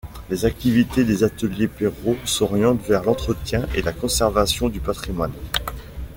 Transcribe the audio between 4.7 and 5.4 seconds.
patrimoine.